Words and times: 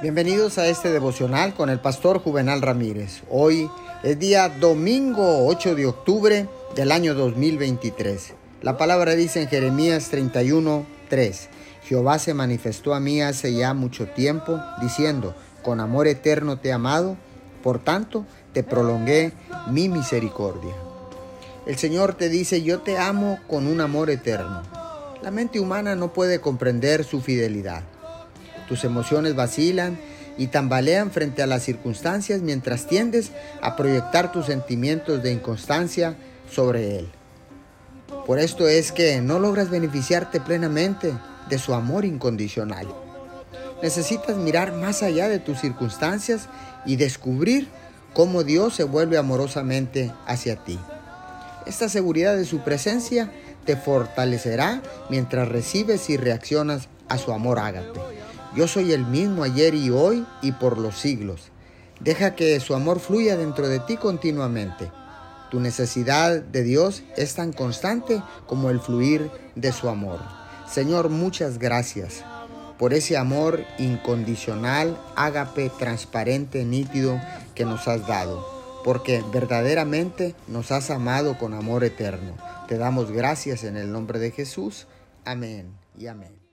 Bienvenidos 0.00 0.58
a 0.58 0.68
este 0.68 0.92
devocional 0.92 1.54
con 1.54 1.70
el 1.70 1.80
pastor 1.80 2.20
Juvenal 2.20 2.62
Ramírez. 2.62 3.22
Hoy 3.28 3.68
es 4.04 4.16
día 4.16 4.48
domingo 4.48 5.48
8 5.48 5.74
de 5.74 5.86
octubre 5.86 6.48
del 6.76 6.92
año 6.92 7.14
2023. 7.14 8.34
La 8.62 8.76
palabra 8.76 9.16
dice 9.16 9.42
en 9.42 9.48
Jeremías 9.48 10.08
31, 10.10 10.86
3. 11.08 11.48
Jehová 11.82 12.20
se 12.20 12.32
manifestó 12.32 12.94
a 12.94 13.00
mí 13.00 13.20
hace 13.22 13.52
ya 13.52 13.74
mucho 13.74 14.06
tiempo, 14.06 14.60
diciendo, 14.80 15.34
con 15.64 15.80
amor 15.80 16.06
eterno 16.06 16.60
te 16.60 16.68
he 16.68 16.72
amado, 16.72 17.16
por 17.64 17.80
tanto 17.80 18.24
te 18.52 18.62
prolongué 18.62 19.32
mi 19.68 19.88
misericordia. 19.88 20.76
El 21.66 21.76
Señor 21.76 22.14
te 22.14 22.28
dice, 22.28 22.62
yo 22.62 22.82
te 22.82 22.98
amo 22.98 23.40
con 23.48 23.66
un 23.66 23.80
amor 23.80 24.10
eterno. 24.10 24.62
La 25.22 25.32
mente 25.32 25.58
humana 25.58 25.96
no 25.96 26.12
puede 26.12 26.40
comprender 26.40 27.02
su 27.02 27.20
fidelidad. 27.20 27.82
Tus 28.68 28.84
emociones 28.84 29.34
vacilan 29.34 29.98
y 30.36 30.48
tambalean 30.48 31.10
frente 31.10 31.42
a 31.42 31.46
las 31.46 31.64
circunstancias 31.64 32.42
mientras 32.42 32.86
tiendes 32.86 33.32
a 33.60 33.76
proyectar 33.76 34.30
tus 34.30 34.46
sentimientos 34.46 35.22
de 35.22 35.32
inconstancia 35.32 36.16
sobre 36.50 36.98
Él. 36.98 37.08
Por 38.26 38.38
esto 38.38 38.68
es 38.68 38.92
que 38.92 39.20
no 39.20 39.38
logras 39.38 39.70
beneficiarte 39.70 40.40
plenamente 40.40 41.12
de 41.48 41.58
su 41.58 41.74
amor 41.74 42.04
incondicional. 42.04 42.86
Necesitas 43.82 44.36
mirar 44.36 44.72
más 44.72 45.02
allá 45.02 45.28
de 45.28 45.38
tus 45.38 45.60
circunstancias 45.60 46.48
y 46.84 46.96
descubrir 46.96 47.68
cómo 48.12 48.44
Dios 48.44 48.74
se 48.74 48.84
vuelve 48.84 49.16
amorosamente 49.16 50.12
hacia 50.26 50.56
ti. 50.56 50.78
Esta 51.66 51.88
seguridad 51.88 52.36
de 52.36 52.44
su 52.44 52.60
presencia 52.60 53.30
te 53.64 53.76
fortalecerá 53.76 54.82
mientras 55.10 55.48
recibes 55.48 56.08
y 56.10 56.16
reaccionas 56.16 56.88
a 57.08 57.18
su 57.18 57.32
amor 57.32 57.58
ágape. 57.58 58.17
Yo 58.54 58.66
soy 58.66 58.92
el 58.92 59.04
mismo 59.04 59.44
ayer 59.44 59.74
y 59.74 59.90
hoy 59.90 60.26
y 60.42 60.52
por 60.52 60.78
los 60.78 60.96
siglos. 60.98 61.50
Deja 62.00 62.34
que 62.34 62.58
su 62.60 62.74
amor 62.74 63.00
fluya 63.00 63.36
dentro 63.36 63.68
de 63.68 63.80
ti 63.80 63.96
continuamente. 63.96 64.90
Tu 65.50 65.60
necesidad 65.60 66.40
de 66.40 66.62
Dios 66.62 67.02
es 67.16 67.34
tan 67.34 67.52
constante 67.52 68.22
como 68.46 68.70
el 68.70 68.80
fluir 68.80 69.30
de 69.54 69.72
su 69.72 69.88
amor. 69.88 70.20
Señor, 70.70 71.08
muchas 71.08 71.58
gracias 71.58 72.24
por 72.78 72.94
ese 72.94 73.16
amor 73.16 73.64
incondicional, 73.78 74.98
ágape, 75.16 75.70
transparente, 75.78 76.64
nítido 76.64 77.20
que 77.54 77.64
nos 77.64 77.88
has 77.88 78.06
dado, 78.06 78.46
porque 78.84 79.24
verdaderamente 79.32 80.34
nos 80.46 80.70
has 80.70 80.90
amado 80.90 81.36
con 81.38 81.54
amor 81.54 81.82
eterno. 81.82 82.36
Te 82.68 82.78
damos 82.78 83.10
gracias 83.10 83.64
en 83.64 83.76
el 83.76 83.90
nombre 83.90 84.18
de 84.18 84.30
Jesús. 84.30 84.86
Amén 85.24 85.72
y 85.98 86.06
amén. 86.06 86.47